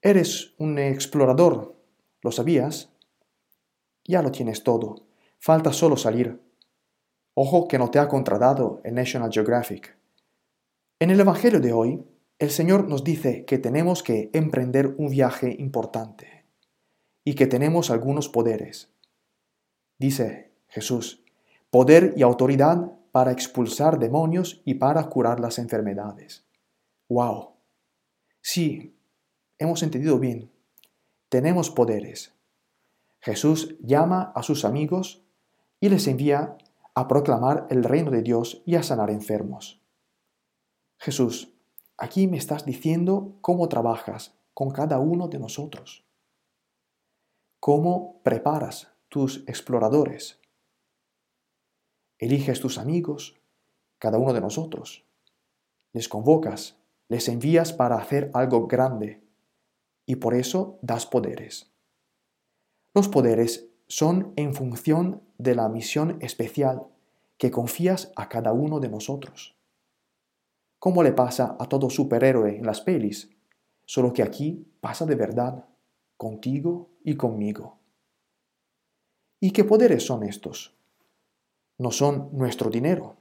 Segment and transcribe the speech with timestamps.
[0.00, 1.74] Eres un explorador,
[2.22, 2.92] ¿lo sabías?
[4.04, 5.08] Ya lo tienes todo,
[5.40, 6.40] falta solo salir.
[7.34, 9.96] Ojo que no te ha contradado el National Geographic.
[11.00, 12.04] En el Evangelio de hoy,
[12.38, 16.44] el Señor nos dice que tenemos que emprender un viaje importante
[17.24, 18.92] y que tenemos algunos poderes.
[19.98, 21.24] Dice Jesús,
[21.70, 26.46] poder y autoridad para expulsar demonios y para curar las enfermedades.
[27.08, 27.56] ¡Wow!
[28.40, 28.97] Sí,
[29.58, 30.50] hemos entendido bien.
[31.28, 32.32] Tenemos poderes.
[33.20, 35.24] Jesús llama a sus amigos
[35.80, 36.56] y les envía
[36.94, 39.80] a proclamar el reino de Dios y a sanar enfermos.
[40.98, 41.52] Jesús,
[41.96, 46.04] aquí me estás diciendo cómo trabajas con cada uno de nosotros.
[47.60, 50.40] Cómo preparas tus exploradores.
[52.18, 53.36] Eliges tus amigos,
[53.98, 55.04] cada uno de nosotros.
[55.92, 56.76] Les convocas,
[57.08, 59.27] les envías para hacer algo grande
[60.08, 61.70] y por eso das poderes.
[62.94, 66.86] Los poderes son en función de la misión especial
[67.36, 69.54] que confías a cada uno de nosotros.
[70.78, 73.28] Como le pasa a todo superhéroe en las pelis,
[73.84, 75.66] solo que aquí pasa de verdad,
[76.16, 77.76] contigo y conmigo.
[79.40, 80.74] ¿Y qué poderes son estos?
[81.76, 83.16] No son nuestro dinero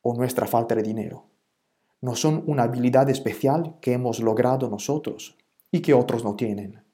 [0.00, 1.24] o nuestra falta de dinero.
[2.00, 5.36] No son una habilidad especial que hemos logrado nosotros
[5.74, 6.84] y que otros no tienen.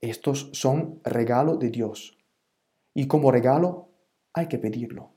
[0.00, 2.16] Estos son regalo de Dios
[2.94, 3.88] y como regalo
[4.32, 5.10] hay que pedirlo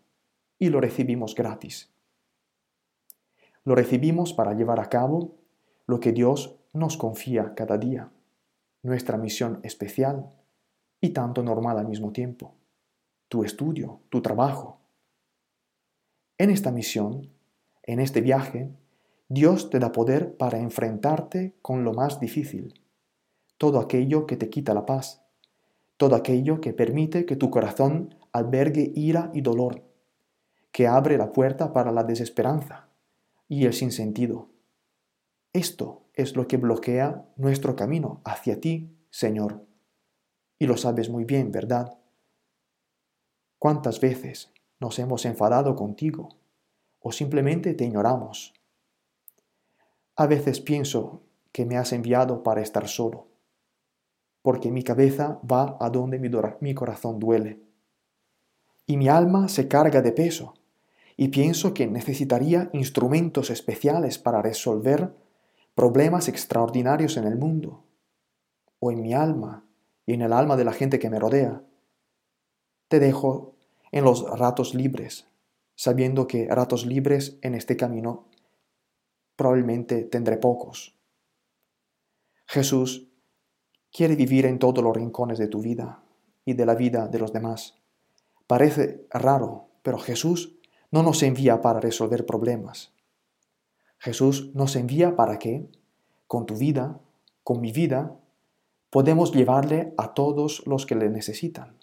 [0.57, 1.93] y lo recibimos gratis.
[3.65, 5.35] Lo recibimos para llevar a cabo
[5.85, 8.11] lo que Dios nos confía cada día,
[8.81, 10.31] nuestra misión especial
[10.99, 12.55] y tanto normal al mismo tiempo,
[13.27, 14.79] tu estudio, tu trabajo.
[16.39, 17.29] En esta misión,
[17.83, 18.71] en este viaje,
[19.31, 22.81] Dios te da poder para enfrentarte con lo más difícil,
[23.59, 25.21] todo aquello que te quita la paz,
[25.97, 29.83] todo aquello que permite que tu corazón albergue ira y dolor,
[30.71, 32.89] que abre la puerta para la desesperanza
[33.47, 34.49] y el sinsentido.
[35.53, 39.63] Esto es lo que bloquea nuestro camino hacia ti, Señor.
[40.57, 41.99] Y lo sabes muy bien, ¿verdad?
[43.59, 46.29] ¿Cuántas veces nos hemos enfadado contigo
[46.99, 48.58] o simplemente te ignoramos?
[50.19, 51.21] A veces pienso
[51.53, 53.27] que me has enviado para estar solo,
[54.41, 57.61] porque mi cabeza va a donde mi, corazón duele.
[58.85, 60.55] Y mi alma se carga de peso,
[61.15, 65.15] y pienso que necesitaría instrumentos especiales para resolver
[65.73, 67.85] problemas extraordinarios en el mundo,
[68.81, 69.63] o en mi alma
[70.05, 71.63] y en el alma de la gente que me rodea.
[72.89, 73.55] Te dejo
[73.93, 75.29] en los ratos libres,
[75.75, 78.27] sabiendo que ratos libres en este camino
[79.39, 80.99] probablemente tendré pocos.
[82.45, 83.07] Jesús
[83.89, 86.03] quiere vivir en todos los rincones de tu vida
[86.43, 87.75] y de la vida de los demás.
[88.47, 90.59] Parece raro, pero Jesús
[90.91, 92.91] no nos envía para resolver problemas.
[93.97, 95.69] Jesús nos envía para que,
[96.27, 96.99] con tu vida,
[97.45, 98.19] con mi vida,
[98.89, 101.77] podemos llevarle a todos los que le necesitan,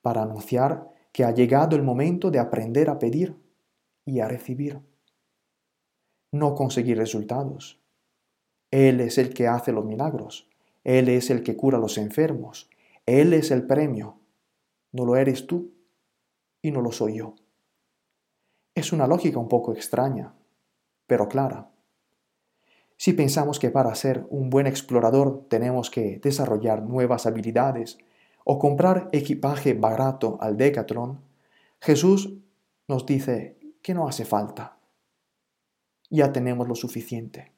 [0.00, 3.36] para anunciar que ha llegado el momento de aprender a pedir
[4.04, 4.80] y a recibir
[6.32, 7.78] no conseguir resultados.
[8.70, 10.48] Él es el que hace los milagros.
[10.82, 12.68] Él es el que cura a los enfermos.
[13.06, 14.18] Él es el premio.
[14.92, 15.72] No lo eres tú
[16.62, 17.34] y no lo soy yo.
[18.74, 20.34] Es una lógica un poco extraña,
[21.06, 21.70] pero clara.
[22.96, 27.98] Si pensamos que para ser un buen explorador tenemos que desarrollar nuevas habilidades
[28.44, 31.20] o comprar equipaje barato al Decathlon,
[31.80, 32.32] Jesús
[32.88, 34.78] nos dice que no hace falta
[36.16, 37.52] ya tenemos lo suficiente.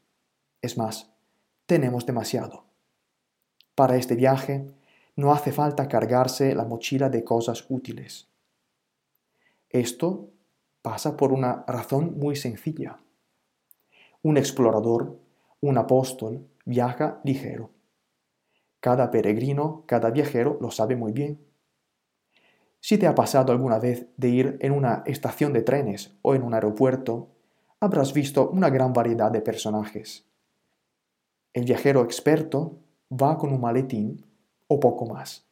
[0.62, 1.11] Es más,
[1.67, 2.65] tenemos demasiado.
[3.75, 4.71] Para este viaje
[5.17, 8.29] no hace falta cargarse la mochila de cosas útiles.
[9.71, 10.31] Esto
[10.83, 13.01] pasa por una razón muy sencilla.
[14.23, 15.19] Un explorador,
[15.61, 17.71] un apóstol, viaja ligero.
[18.79, 21.45] Cada peregrino, cada viajero lo sabe muy bien.
[22.81, 26.43] Si te ha pasado alguna vez de ir en una estación de trenes o en
[26.43, 27.33] un aeropuerto,
[27.84, 30.25] habrás visto una gran variedad de personajes.
[31.52, 32.78] El viajero experto
[33.10, 34.25] va con un maletín
[34.66, 35.46] o poco más.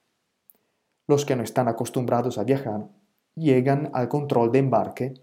[1.07, 2.89] Los que no están acostumbrados a viajar
[3.35, 5.15] llegan al control de embarque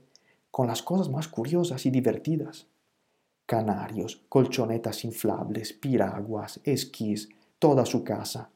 [0.51, 2.67] con las cosas más curiosas y divertidas.
[3.45, 7.29] Canarios, colchonetas inflables, piraguas, esquís,
[7.59, 8.51] toda su casa.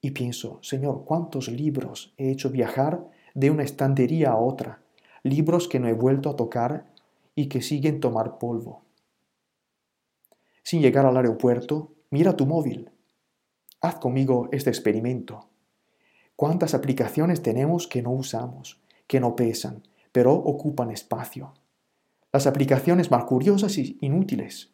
[0.00, 4.82] Y pienso, Señor, ¿cuántos libros he hecho viajar de una estantería a otra?
[5.22, 6.86] Libros que no he vuelto a tocar
[7.34, 8.82] y que siguen tomar polvo.
[10.62, 12.90] Sin llegar al aeropuerto, mira tu móvil.
[13.80, 15.48] Haz conmigo este experimento.
[16.36, 19.82] ¿Cuántas aplicaciones tenemos que no usamos, que no pesan,
[20.12, 21.54] pero ocupan espacio?
[22.32, 24.70] Las aplicaciones más curiosas y inútiles.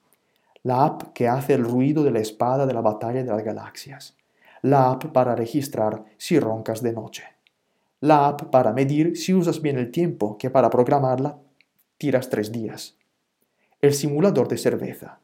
[0.62, 4.16] La app que hace el ruido de la espada de la batalla de las galaxias.
[4.62, 7.24] La app para registrar si roncas de noche.
[8.00, 11.38] La app para medir si usas bien el tiempo, que para programarla
[11.98, 12.96] tiras tres días.
[13.80, 15.20] El simulador de cerveza.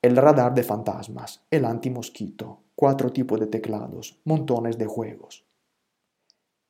[0.00, 1.44] El radar de fantasmas.
[1.50, 2.60] El antimosquito.
[2.74, 4.20] Cuatro tipos de teclados.
[4.24, 5.44] Montones de juegos.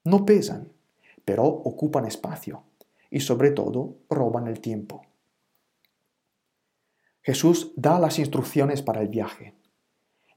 [0.04, 0.72] No pesan,
[1.24, 2.64] pero ocupan espacio
[3.10, 5.02] y sobre todo roban el tiempo.
[7.22, 9.54] Jesús da las instrucciones para el viaje.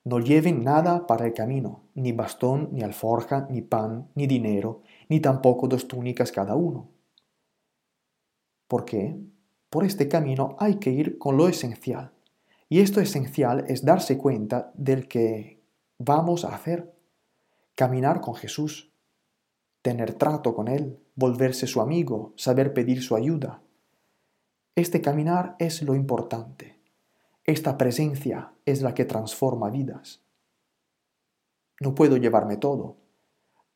[0.05, 5.19] No lleven nada para el camino, ni bastón, ni alforja, ni pan, ni dinero, ni
[5.19, 6.87] tampoco dos túnicas cada uno.
[8.67, 9.19] ¿Por qué?
[9.69, 12.13] Por este camino hay que ir con lo esencial.
[12.69, 15.61] Y esto esencial es darse cuenta del que
[15.97, 16.93] vamos a hacer.
[17.75, 18.91] Caminar con Jesús,
[19.81, 23.61] tener trato con Él, volverse su amigo, saber pedir su ayuda.
[24.75, 26.79] Este caminar es lo importante.
[27.43, 30.21] Esta presencia es la que transforma vidas.
[31.79, 32.97] No puedo llevarme todo.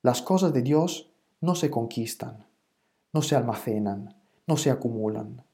[0.02, 2.48] Las cosas de Dios no se conquistan,
[3.14, 4.21] no se almacenan,
[4.52, 5.46] no se acumulan.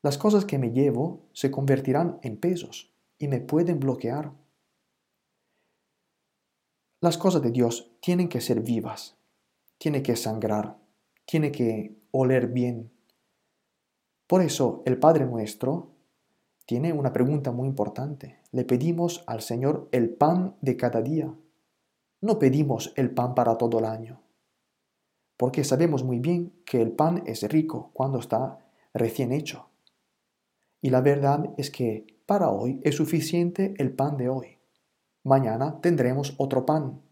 [0.00, 4.30] Las cosas que me llevo se convertirán en pesos y me pueden bloquear.
[7.00, 9.16] Las cosas de Dios tienen que ser vivas,
[9.76, 10.78] tiene que sangrar,
[11.24, 12.92] tiene que oler bien.
[14.28, 15.90] Por eso el Padre nuestro
[16.64, 18.38] tiene una pregunta muy importante.
[18.52, 21.34] Le pedimos al Señor el pan de cada día.
[22.20, 24.21] No pedimos el pan para todo el año.
[25.42, 28.60] Porque sabemos muy bien que el pan es rico cuando está
[28.94, 29.70] recién hecho.
[30.80, 34.60] Y la verdad es que para hoy es suficiente el pan de hoy.
[35.24, 37.02] Mañana tendremos otro pan.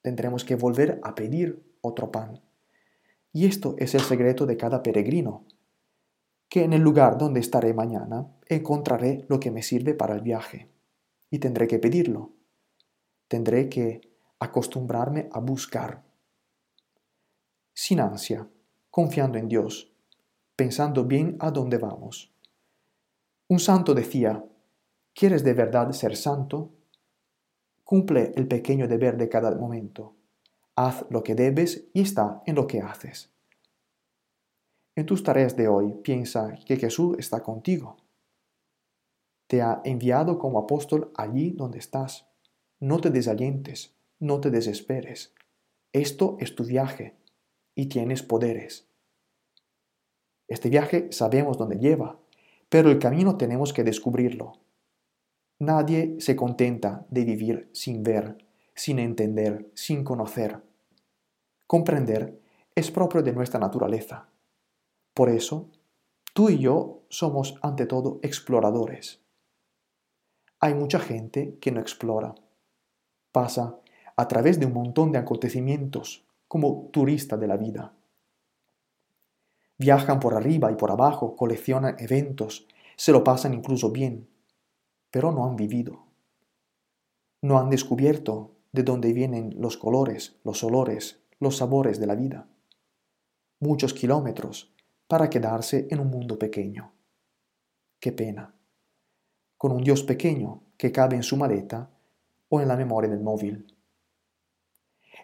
[0.00, 2.40] Tendremos que volver a pedir otro pan.
[3.30, 5.44] Y esto es el secreto de cada peregrino,
[6.48, 10.70] que en el lugar donde estaré mañana encontraré lo que me sirve para el viaje,
[11.28, 12.32] y tendré que pedirlo.
[13.28, 14.00] Tendré que
[14.38, 16.05] acostumbrarme a buscar.
[17.86, 18.44] Sin ansia,
[18.90, 19.92] confiando en Dios,
[20.56, 22.34] pensando bien a dónde vamos.
[23.46, 24.44] Un santo decía,
[25.14, 26.72] ¿quieres de verdad ser santo?
[27.84, 30.16] Cumple el pequeño deber de cada momento
[30.74, 33.30] Haz lo que debes y está en lo que haces.
[34.96, 37.98] En tus tareas de hoy piensa que Jesús está contigo.
[39.46, 42.26] Te ha enviado como apóstol allí donde estás.
[42.80, 45.32] No te desalientes, no te desesperes.
[45.92, 47.14] Esto es tu viaje
[47.76, 48.88] y tienes poderes.
[50.48, 52.18] Este viaje sabemos dónde lleva,
[52.68, 54.54] pero el camino tenemos que descubrirlo.
[55.60, 58.38] Nadie se contenta de vivir sin ver,
[58.74, 60.62] sin entender, sin conocer.
[61.66, 62.40] Comprender
[62.74, 64.28] es propio de nuestra naturaleza.
[65.14, 65.70] Por eso,
[66.32, 69.22] tú y yo somos ante todo exploradores.
[70.60, 72.34] Hay mucha gente que no explora.
[73.32, 73.78] Pasa
[74.16, 77.94] a través de un montón de acontecimientos como turista de la vida.
[79.78, 84.28] Viajan por arriba y por abajo, coleccionan eventos, se lo pasan incluso bien,
[85.10, 86.06] pero no han vivido.
[87.42, 92.48] No han descubierto de dónde vienen los colores, los olores, los sabores de la vida.
[93.60, 94.74] Muchos kilómetros
[95.06, 96.92] para quedarse en un mundo pequeño.
[98.00, 98.54] Qué pena.
[99.56, 101.90] Con un Dios pequeño que cabe en su maleta
[102.48, 103.74] o en la memoria del móvil.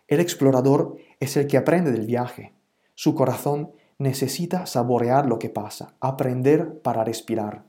[0.07, 2.52] El explorador es el que aprende del viaje.
[2.95, 7.64] Su corazón necesita saborear lo que pasa, aprender para respirar.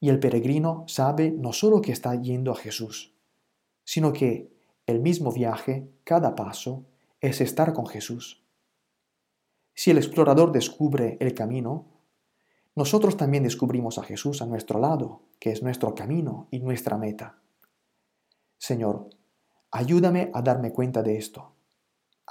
[0.00, 3.14] Y el peregrino sabe no solo que está yendo a Jesús,
[3.84, 4.52] sino que
[4.86, 6.84] el mismo viaje, cada paso,
[7.20, 8.42] es estar con Jesús.
[9.72, 11.86] Si el explorador descubre el camino,
[12.74, 17.38] nosotros también descubrimos a Jesús a nuestro lado, que es nuestro camino y nuestra meta.
[18.58, 19.10] Señor,
[19.70, 21.54] ayúdame a darme cuenta de esto.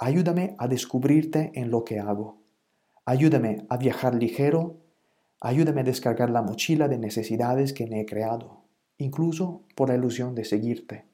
[0.02, 2.38] Ayúdame a descubrirte en lo que hago.
[3.04, 4.78] Ayúdame a viajar ligero.
[5.42, 8.64] Ayúdame a descargar la mochila de necesidades que me he creado,
[8.96, 11.04] incluso por la ilusión de seguirte.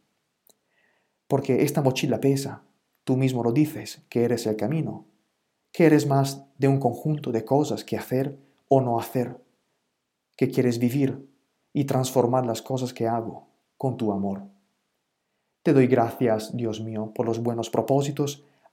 [1.27, 2.63] Porque esta mochila pesa.
[3.03, 5.05] Tú mismo lo dices, que eres el camino,
[5.73, 8.39] que eres más de un conjunto de cosas que hacer
[8.69, 9.37] o no hacer,
[10.37, 11.29] que quieres vivir
[11.73, 14.45] y transformar las cosas que hago con tu amor.
[15.65, 18.45] Te doy gracias, Dios mío, por los buenos propósitos,